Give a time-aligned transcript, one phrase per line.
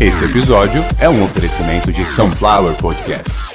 [0.00, 3.47] Esse episódio é um oferecimento de Sunflower Podcast.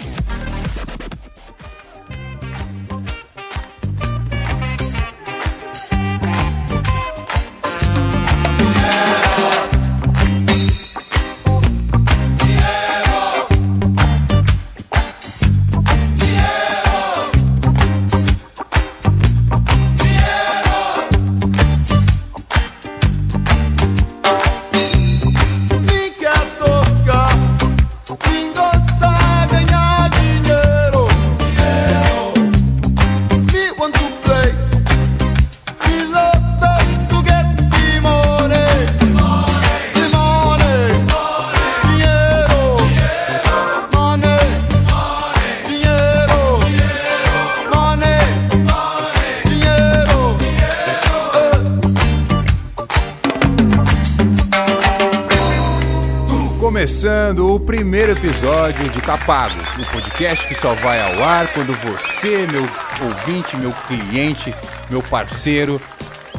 [56.83, 62.45] Começando o primeiro episódio de Tá um podcast que só vai ao ar quando você,
[62.45, 62.63] meu
[63.07, 64.53] ouvinte, meu cliente,
[64.89, 65.81] meu parceiro,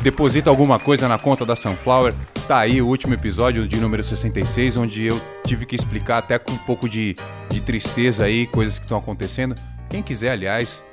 [0.03, 2.15] deposita alguma coisa na conta da Sunflower.
[2.47, 6.53] Tá aí o último episódio de número 66, onde eu tive que explicar até com
[6.53, 7.17] um pouco de,
[7.49, 9.55] de tristeza aí, coisas que estão acontecendo.
[9.89, 10.85] Quem quiser, aliás,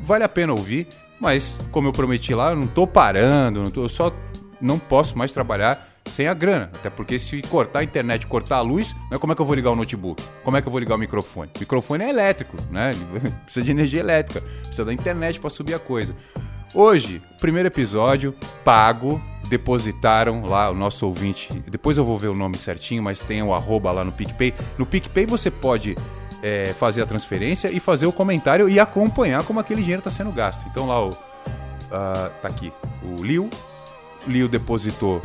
[0.00, 0.88] vale a pena ouvir,
[1.20, 4.10] mas como eu prometi lá, eu não tô parando, não tô, eu só
[4.62, 6.70] não posso mais trabalhar sem a grana.
[6.74, 9.54] Até porque se cortar a internet, cortar a luz, né, como é que eu vou
[9.54, 10.22] ligar o notebook?
[10.42, 11.50] Como é que eu vou ligar o microfone?
[11.56, 12.92] O microfone é elétrico, né?
[13.44, 16.14] Precisa de energia elétrica, precisa da internet para subir a coisa.
[16.74, 21.52] Hoje, primeiro episódio, pago, depositaram lá o nosso ouvinte.
[21.68, 24.52] Depois eu vou ver o nome certinho, mas tem o arroba lá no PicPay.
[24.76, 25.96] No PicPay você pode
[26.42, 30.32] é, fazer a transferência e fazer o comentário e acompanhar como aquele dinheiro está sendo
[30.32, 30.66] gasto.
[30.68, 31.10] Então lá o.
[31.92, 32.72] ah, tá aqui.
[33.02, 33.48] O Liu.
[34.26, 35.22] Liu depositou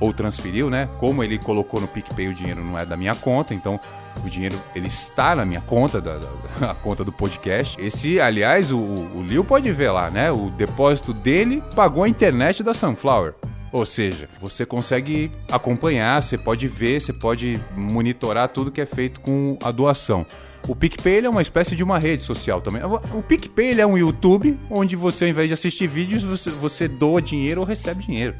[0.00, 0.88] ou transferiu, né?
[0.98, 3.80] Como ele colocou no PicPay o dinheiro não é da minha conta, então
[4.24, 6.18] o dinheiro ele está na minha conta, da,
[6.60, 7.76] da- conta do podcast.
[7.80, 10.30] Esse, aliás, o, o pode ver lá, né?
[10.30, 13.34] O depósito dele pagou a internet da Sunflower.
[13.72, 19.20] Ou seja, você consegue acompanhar, você pode ver, você pode monitorar tudo que é feito
[19.20, 20.24] com a doação.
[20.68, 22.82] O PicPay é uma espécie de uma rede social também.
[22.84, 27.20] O PicPay é um YouTube onde você, ao invés de assistir vídeos, você, você doa
[27.20, 28.34] dinheiro ou recebe dinheiro.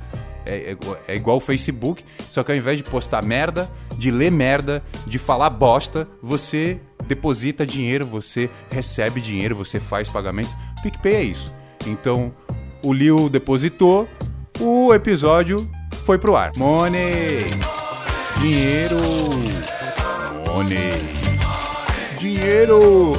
[0.46, 3.68] É, é igual- é igual o Facebook, só que ao invés de postar merda,
[3.98, 10.50] de ler merda, de falar bosta, você deposita dinheiro, você recebe dinheiro, você faz pagamento.
[10.82, 11.56] PicPay é isso.
[11.86, 12.32] Então,
[12.82, 14.08] o Liu depositou,
[14.60, 15.68] o episódio
[16.04, 16.52] foi pro ar.
[16.56, 17.38] Money!
[18.40, 18.96] Dinheiro!
[20.46, 21.16] Money!
[22.18, 23.14] Dinheiro!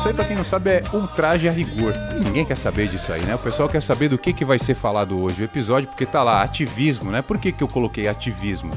[0.00, 1.92] Isso aí, pra quem não sabe, é ultraje a rigor.
[2.24, 3.34] Ninguém quer saber disso aí, né?
[3.34, 6.22] O pessoal quer saber do que, que vai ser falado hoje o episódio, porque tá
[6.22, 7.20] lá, ativismo, né?
[7.20, 8.70] Por que, que eu coloquei ativismo?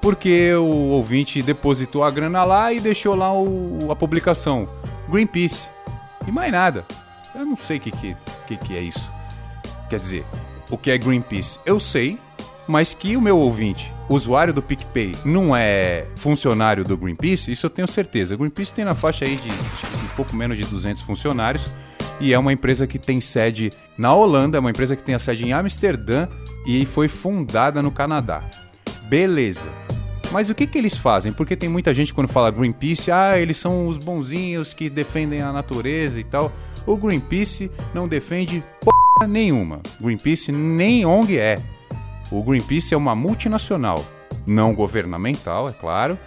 [0.00, 4.68] Porque o ouvinte depositou a grana lá e deixou lá o- a publicação.
[5.08, 5.68] Greenpeace.
[6.28, 6.84] E mais nada.
[7.34, 9.10] Eu não sei o que, que, que, que é isso.
[9.90, 10.24] Quer dizer,
[10.70, 11.58] o que é Greenpeace?
[11.66, 12.20] Eu sei,
[12.68, 17.70] mas que o meu ouvinte, usuário do PicPay, não é funcionário do Greenpeace, isso eu
[17.70, 18.36] tenho certeza.
[18.36, 19.50] Greenpeace tem na faixa aí de
[20.12, 21.74] pouco menos de 200 funcionários
[22.20, 25.18] e é uma empresa que tem sede na Holanda, é uma empresa que tem a
[25.18, 26.28] sede em Amsterdã
[26.64, 28.42] e foi fundada no Canadá.
[29.08, 29.66] Beleza.
[30.30, 31.32] Mas o que, que eles fazem?
[31.32, 35.52] Porque tem muita gente quando fala Greenpeace, ah, eles são os bonzinhos que defendem a
[35.52, 36.50] natureza e tal.
[36.86, 39.80] O Greenpeace não defende porra nenhuma.
[40.00, 41.58] Greenpeace nem ONG é.
[42.30, 44.02] O Greenpeace é uma multinacional,
[44.46, 46.18] não governamental, é claro,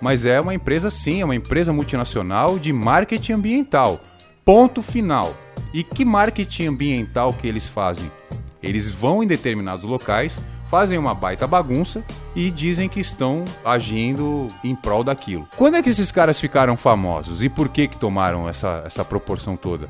[0.00, 4.00] mas é uma empresa sim, é uma empresa multinacional de marketing ambiental.
[4.44, 5.34] Ponto final.
[5.72, 8.10] E que marketing ambiental que eles fazem?
[8.62, 14.74] Eles vão em determinados locais, fazem uma baita bagunça e dizem que estão agindo em
[14.74, 15.48] prol daquilo.
[15.56, 19.56] Quando é que esses caras ficaram famosos e por que que tomaram essa, essa proporção
[19.56, 19.88] toda?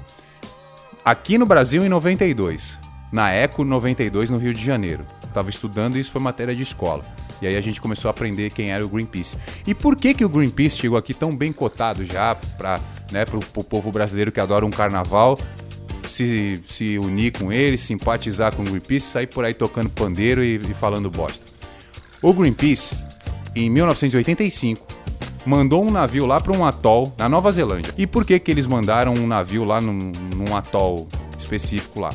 [1.05, 2.81] Aqui no Brasil em 92,
[3.13, 5.05] na Eco 92 no Rio de Janeiro.
[5.33, 7.05] Tava estudando e isso foi matéria de escola.
[7.43, 9.37] E aí a gente começou a aprender quem era o Greenpeace.
[9.67, 13.41] E por que que o Greenpeace chegou aqui tão bem cotado já para, né, pro
[13.65, 15.39] povo brasileiro que adora um carnaval
[16.09, 20.57] se, se unir com ele, simpatizar com o Greenpeace, sair por aí tocando pandeiro e,
[20.57, 21.45] e falando bosta.
[22.23, 22.97] O Greenpeace,
[23.55, 24.87] em 1985,
[25.45, 27.93] mandou um navio lá para um atol na Nova Zelândia.
[27.97, 31.09] E por que que eles mandaram um navio lá num, num atol
[31.39, 32.11] específico lá?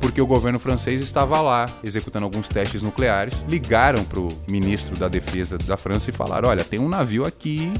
[0.00, 5.58] Porque o governo francês estava lá executando alguns testes nucleares, ligaram pro ministro da defesa
[5.58, 7.72] da França e falaram: "Olha, tem um navio aqui,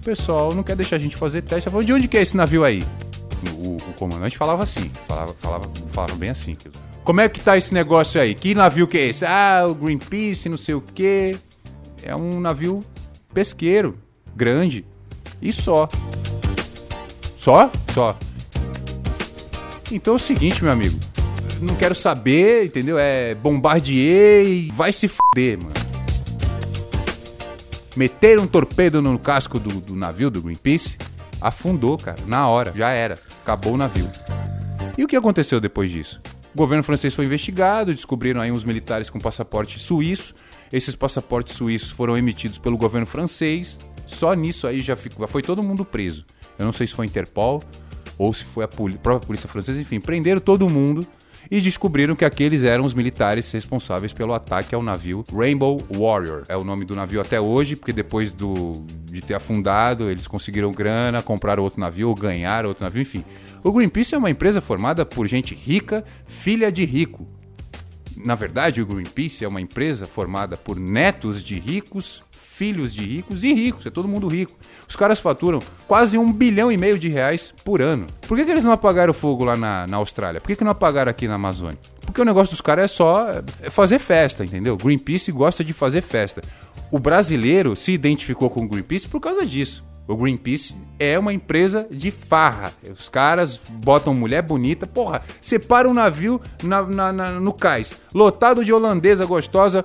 [0.00, 1.68] o pessoal não quer deixar a gente fazer teste".
[1.84, 2.84] "De onde que é esse navio aí?"
[3.56, 6.56] O, o comandante falava assim, falava, falava, falava bem assim.
[7.04, 8.34] Como é que tá esse negócio aí?
[8.34, 9.24] Que navio que é esse?
[9.24, 11.36] Ah, o Greenpeace, não sei o quê.
[12.02, 12.84] é um navio
[13.32, 13.98] pesqueiro,
[14.34, 14.84] grande
[15.40, 15.88] e só.
[17.36, 17.70] Só?
[17.94, 18.16] Só.
[19.90, 20.98] Então é o seguinte, meu amigo.
[21.60, 22.98] Não quero saber, entendeu?
[22.98, 25.74] É bombardier e vai se fuder, mano.
[27.96, 30.96] Meteram um torpedo no casco do, do navio do Greenpeace,
[31.40, 33.18] afundou, cara, na hora, já era.
[33.42, 34.08] Acabou o navio.
[34.96, 36.20] E o que aconteceu depois disso?
[36.54, 40.34] O governo francês foi investigado, descobriram aí uns militares com passaporte suíço.
[40.72, 43.78] Esses passaportes suíços foram emitidos pelo governo francês.
[44.06, 46.24] Só nisso aí já, ficou, já foi todo mundo preso.
[46.58, 47.62] Eu não sei se foi Interpol
[48.16, 51.06] ou se foi a poli- própria polícia francesa, enfim, prenderam todo mundo
[51.50, 56.44] e descobriram que aqueles eram os militares responsáveis pelo ataque ao navio Rainbow Warrior.
[56.48, 60.70] É o nome do navio até hoje, porque depois do, de ter afundado, eles conseguiram
[60.70, 63.24] grana, compraram outro navio ou ganharam outro navio, enfim.
[63.64, 67.26] O Greenpeace é uma empresa formada por gente rica, filha de rico.
[68.24, 73.42] Na verdade, o Greenpeace é uma empresa formada por netos de ricos, filhos de ricos
[73.42, 74.52] e ricos, é todo mundo rico.
[74.86, 78.06] Os caras faturam quase um bilhão e meio de reais por ano.
[78.28, 80.40] Por que, que eles não apagaram o fogo lá na, na Austrália?
[80.40, 81.78] Por que, que não apagaram aqui na Amazônia?
[82.04, 83.26] Porque o negócio dos caras é só
[83.62, 84.76] é fazer festa, entendeu?
[84.76, 86.42] Greenpeace gosta de fazer festa.
[86.90, 89.89] O brasileiro se identificou com o Greenpeace por causa disso.
[90.10, 92.72] O Greenpeace é uma empresa de farra.
[92.92, 94.86] Os caras botam mulher bonita.
[94.86, 99.84] Porra, separa um navio na- na- na- no cais, lotado de holandesa gostosa,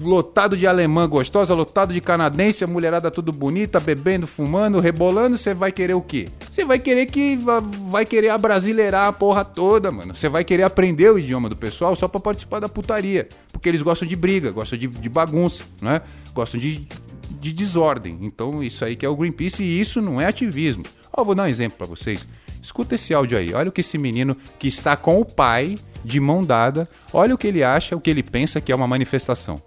[0.00, 5.36] lotado de alemã gostosa, lotado de canadense, mulherada tudo bonita, bebendo, fumando, rebolando.
[5.38, 6.28] Você vai querer o quê?
[6.50, 10.14] Você vai querer que va- vai querer abrasileirar a porra toda, mano.
[10.14, 13.28] Você vai querer aprender o idioma do pessoal só pra participar da putaria.
[13.52, 16.00] Porque eles gostam de briga, gostam de, de bagunça, né?
[16.34, 16.88] Gostam de,
[17.32, 18.18] de desordem.
[18.20, 20.84] Então, isso aí que é o Greenpeace e isso não é ativismo.
[21.12, 22.26] Ó, vou dar um exemplo pra vocês.
[22.60, 23.52] Escuta esse áudio aí.
[23.52, 27.38] Olha o que esse menino que está com o pai de mão dada, olha o
[27.38, 29.60] que ele acha, o que ele pensa que é uma manifestação.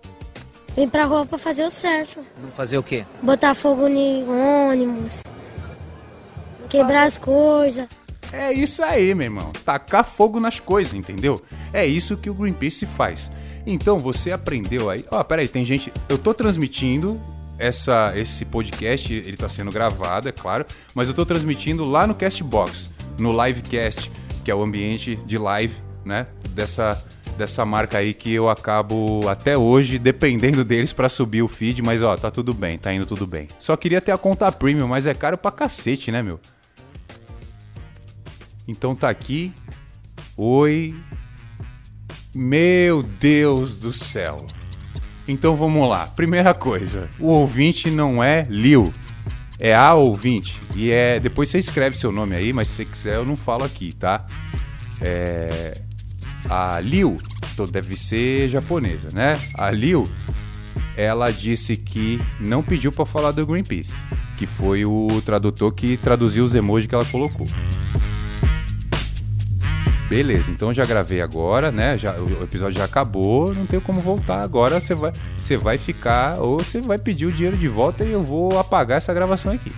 [0.76, 2.20] Vim pra rua pra fazer o certo.
[2.42, 3.06] Não fazer o quê?
[3.22, 5.24] Botar fogo em ônibus.
[6.70, 7.88] Quebrar as coisas.
[8.34, 9.52] É isso aí, meu irmão.
[9.64, 11.42] Tacar fogo nas coisas, entendeu?
[11.72, 13.32] É isso que o Greenpeace faz.
[13.66, 15.06] Então você aprendeu aí.
[15.10, 15.94] Ó, peraí, tem gente.
[16.10, 17.20] Eu tô transmitindo
[17.58, 22.16] essa, esse podcast, ele tá sendo gravado, é claro, mas eu tô transmitindo lá no
[22.16, 24.12] Castbox, no Livecast,
[24.44, 26.28] que é o ambiente de live, né?
[26.52, 27.04] Dessa,
[27.38, 32.02] dessa marca aí que eu acabo até hoje dependendo deles pra subir o feed, mas
[32.02, 33.48] ó, tá tudo bem, tá indo tudo bem.
[33.60, 36.40] Só queria ter a conta premium, mas é caro pra cacete, né, meu?
[38.68, 39.54] Então tá aqui.
[40.36, 40.96] Oi.
[42.34, 44.38] Meu Deus do céu.
[45.28, 46.08] Então vamos lá.
[46.08, 48.94] Primeira coisa, o ouvinte não é Liu.
[49.60, 50.62] É a ouvinte.
[50.76, 51.20] E é.
[51.20, 54.26] Depois você escreve seu nome aí, mas se você quiser eu não falo aqui, tá?
[55.02, 55.82] É.
[56.50, 57.18] A Liu,
[57.54, 59.40] então deve ser japonesa, né?
[59.58, 60.08] A Liu,
[60.96, 64.04] ela disse que não pediu pra falar do Greenpeace,
[64.38, 67.48] que foi o tradutor que traduziu os emojis que ela colocou.
[70.10, 71.98] Beleza, então já gravei agora, né?
[71.98, 74.42] Já, o episódio já acabou, não tem como voltar.
[74.42, 78.12] Agora você vai, você vai ficar ou você vai pedir o dinheiro de volta e
[78.12, 79.72] eu vou apagar essa gravação aqui.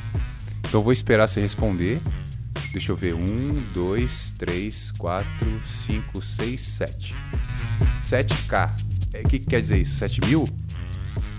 [0.59, 2.01] Então eu vou esperar você responder.
[2.71, 3.13] Deixa eu ver.
[3.13, 7.15] Um, dois, três, quatro, cinco, seis, sete.
[7.99, 8.71] 7K.
[9.25, 9.97] O que, que quer dizer isso?
[9.97, 10.45] 7 mil?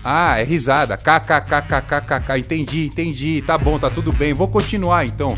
[0.03, 0.97] Ah, é risada.
[0.97, 2.37] KKKKKK.
[2.37, 3.41] Entendi, entendi.
[3.41, 4.33] Tá bom, tá tudo bem.
[4.33, 5.37] Vou continuar então.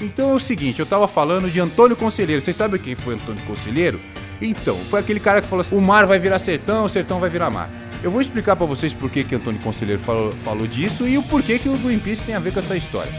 [0.00, 2.42] Então é o seguinte, eu tava falando de Antônio Conselheiro.
[2.42, 4.00] Vocês sabem quem foi Antônio Conselheiro?
[4.40, 7.30] Então, foi aquele cara que falou assim: o mar vai virar sertão, o sertão vai
[7.30, 7.70] virar mar.
[8.02, 11.22] Eu vou explicar pra vocês por que, que Antônio Conselheiro falou, falou disso e o
[11.22, 13.12] porquê que o Greenpeace tem a ver com essa história.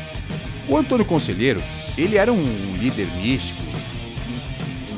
[0.68, 1.62] O Antônio Conselheiro,
[1.98, 3.62] ele era um líder místico,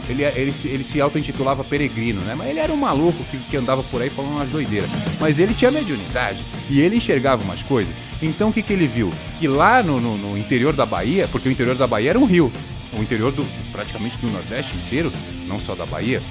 [0.09, 2.35] ele, ele, se, ele se auto-intitulava peregrino, né?
[2.35, 4.89] Mas ele era um maluco que, que andava por aí falando umas doideiras.
[5.19, 7.93] Mas ele tinha mediunidade e ele enxergava umas coisas.
[8.21, 9.11] Então o que, que ele viu?
[9.39, 12.25] Que lá no, no, no interior da Bahia, porque o interior da Bahia era um
[12.25, 12.51] rio,
[12.93, 15.11] o interior do praticamente do Nordeste inteiro,
[15.47, 16.21] não só da Bahia,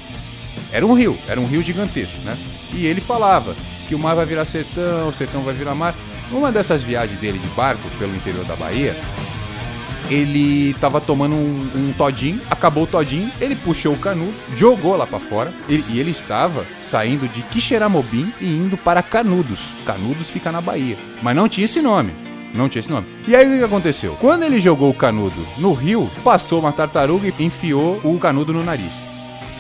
[0.73, 2.37] era um rio, era um rio gigantesco, né?
[2.73, 3.57] E ele falava
[3.89, 5.95] que o mar vai virar sertão, o sertão vai virar mar.
[6.31, 8.95] Numa dessas viagens dele de barco pelo interior da Bahia,
[10.11, 15.07] ele tava tomando um, um todinho, acabou o todinho, ele puxou o canudo, jogou lá
[15.07, 19.75] pra fora, ele- e ele estava saindo de Quixeramobim e indo para Canudos.
[19.85, 22.13] Canudos fica na Bahia, mas não tinha esse nome.
[22.55, 23.07] Não tinha esse nome.
[23.27, 24.17] E aí o que aconteceu?
[24.19, 28.65] Quando ele jogou o canudo no rio, passou uma tartaruga e enfiou o canudo no
[28.65, 28.91] nariz.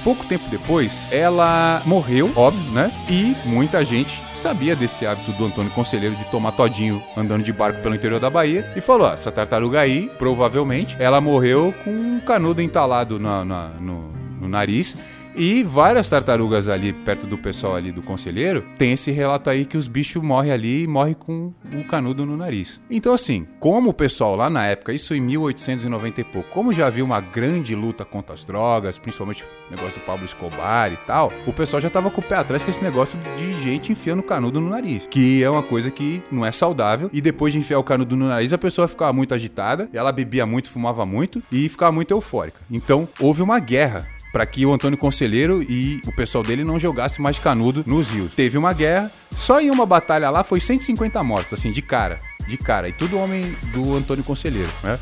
[0.04, 2.90] Pouco tempo depois, ela morreu, óbvio, né?
[3.08, 7.82] E muita gente sabia desse hábito do Antônio Conselheiro de tomar todinho andando de barco
[7.82, 12.62] pelo interior da Bahia e falou: essa tartaruga aí, provavelmente, ela morreu com um canudo
[12.62, 14.08] entalado na, na- no,
[14.40, 14.96] no nariz.
[15.40, 19.76] E várias tartarugas ali perto do pessoal ali do conselheiro tem esse relato aí que
[19.76, 22.80] os bichos morrem ali e morrem com o canudo no nariz.
[22.90, 26.88] Então assim, como o pessoal lá na época, isso em 1890 e pouco, como já
[26.88, 31.32] havia uma grande luta contra as drogas, principalmente o negócio do Pablo Escobar e tal,
[31.46, 34.60] o pessoal já tava com o pé atrás com esse negócio de gente enfiando canudo
[34.60, 37.08] no nariz, que é uma coisa que não é saudável.
[37.12, 40.44] E depois de enfiar o canudo no nariz, a pessoa ficava muito agitada, ela bebia
[40.44, 42.58] muito, fumava muito e ficava muito eufórica.
[42.68, 47.20] Então houve uma guerra para que o Antônio Conselheiro e o pessoal dele não jogasse
[47.20, 48.34] mais canudo nos rios.
[48.34, 52.56] Teve uma guerra, só em uma batalha lá foi 150 mortos, assim, de cara, de
[52.56, 54.98] cara, e tudo homem do Antônio Conselheiro, né?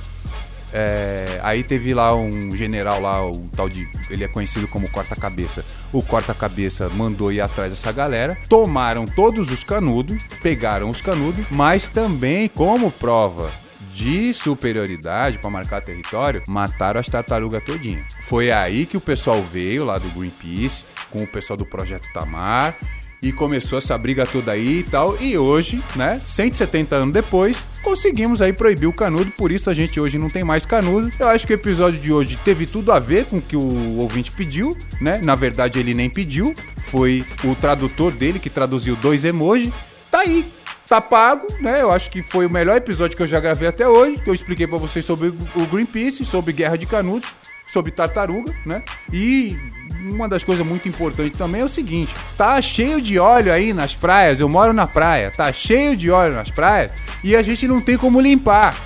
[0.72, 3.88] É, aí teve lá um general lá, o tal de.
[4.10, 5.64] Ele é conhecido como corta-cabeça.
[5.92, 8.36] O corta-cabeça mandou ir atrás dessa galera.
[8.48, 13.50] Tomaram todos os canudos, pegaram os canudos, mas também, como prova
[13.96, 18.04] de superioridade para marcar território, mataram as tartarugas todinha.
[18.20, 22.76] Foi aí que o pessoal veio lá do Greenpeace com o pessoal do Projeto Tamar
[23.22, 25.16] e começou essa briga toda aí e tal.
[25.18, 29.98] E hoje, né, 170 anos depois, conseguimos aí proibir o canudo, por isso a gente
[29.98, 31.10] hoje não tem mais canudo.
[31.18, 33.96] Eu acho que o episódio de hoje teve tudo a ver com o que o
[33.96, 35.18] ouvinte pediu, né?
[35.24, 39.72] Na verdade, ele nem pediu, foi o tradutor dele que traduziu dois emojis.
[40.10, 40.46] Tá aí,
[40.88, 41.82] tá pago, né?
[41.82, 44.34] Eu acho que foi o melhor episódio que eu já gravei até hoje, que eu
[44.34, 47.28] expliquei para vocês sobre o Greenpeace, sobre guerra de canudos,
[47.66, 48.82] sobre tartaruga, né?
[49.12, 49.56] E
[50.02, 53.94] uma das coisas muito importantes também é o seguinte: tá cheio de óleo aí nas
[53.94, 54.40] praias.
[54.40, 57.96] Eu moro na praia, tá cheio de óleo nas praias e a gente não tem
[57.96, 58.76] como limpar.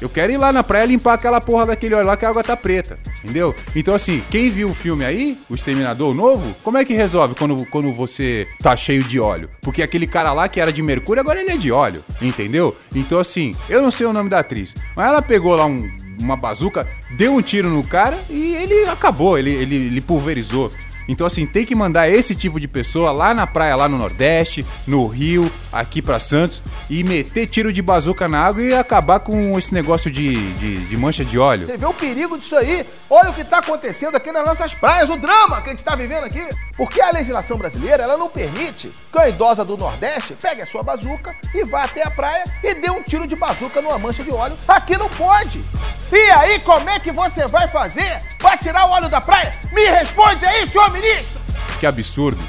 [0.00, 2.42] Eu quero ir lá na praia limpar aquela porra daquele óleo lá que a água
[2.42, 3.54] tá preta, entendeu?
[3.74, 7.64] Então, assim, quem viu o filme aí, o Exterminador Novo, como é que resolve quando,
[7.66, 9.50] quando você tá cheio de óleo?
[9.60, 12.76] Porque aquele cara lá que era de mercúrio, agora ele é de óleo, entendeu?
[12.94, 16.36] Então, assim, eu não sei o nome da atriz, mas ela pegou lá um, uma
[16.36, 16.86] bazuca,
[17.16, 20.70] deu um tiro no cara e ele acabou, ele, ele, ele pulverizou.
[21.10, 24.64] Então, assim, tem que mandar esse tipo de pessoa lá na praia, lá no Nordeste,
[24.86, 29.58] no Rio, aqui pra Santos, e meter tiro de bazuca na água e acabar com
[29.58, 31.66] esse negócio de, de, de mancha de óleo.
[31.66, 32.86] Você vê o perigo disso aí?
[33.10, 35.96] Olha o que está acontecendo aqui nas nossas praias, o drama que a gente está
[35.96, 36.48] vivendo aqui.
[36.80, 40.82] Porque a legislação brasileira, ela não permite que a idosa do Nordeste pegue a sua
[40.82, 44.30] bazuca e vá até a praia e dê um tiro de bazuca numa mancha de
[44.30, 44.56] óleo.
[44.66, 45.62] Aqui não pode.
[46.10, 49.52] E aí, como é que você vai fazer para tirar o óleo da praia?
[49.70, 51.38] Me responde aí, senhor ministro!
[51.78, 52.42] Que absurdo.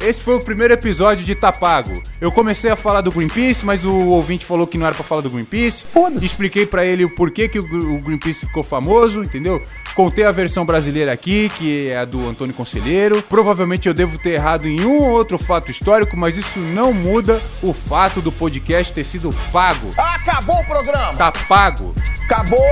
[0.00, 2.00] Esse foi o primeiro episódio de Tapago.
[2.20, 5.22] Eu comecei a falar do Greenpeace, mas o ouvinte falou que não era pra falar
[5.22, 5.84] do Greenpeace.
[5.92, 6.24] Foda-se.
[6.24, 9.60] Expliquei pra ele o porquê que o Gr- o Greenpeace ficou famoso, entendeu?
[9.96, 13.22] Contei a versão brasileira aqui, que é a do Antônio Conselheiro.
[13.28, 17.40] Provavelmente eu devo ter errado em um ou outro fato histórico, mas isso não muda
[17.60, 19.90] o fato do podcast ter sido pago.
[19.96, 21.14] Acabou o programa!
[21.16, 21.92] Tá pago.
[22.24, 22.64] Acabou!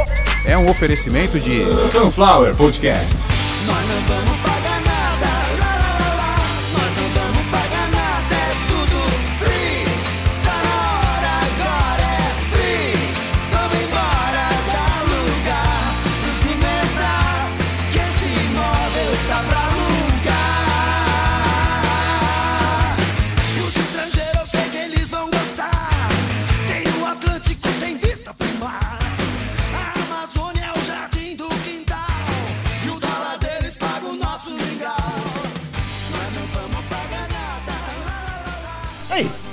[0.44, 3.26] É um oferecimento de Sunflower Podcasts.
[3.66, 4.65] Nós não vamos pagar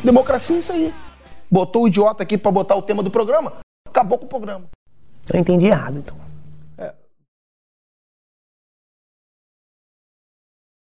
[0.03, 0.93] democracia é isso aí.
[1.50, 3.53] Botou o idiota aqui pra botar o tema do programa,
[3.88, 4.65] acabou com o programa.
[5.31, 6.23] Eu entendi errado, então.